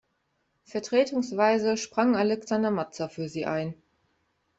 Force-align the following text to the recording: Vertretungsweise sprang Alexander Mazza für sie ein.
Vertretungsweise 0.63 1.77
sprang 1.77 2.15
Alexander 2.15 2.71
Mazza 2.71 3.07
für 3.07 3.29
sie 3.29 3.45
ein. 3.45 3.75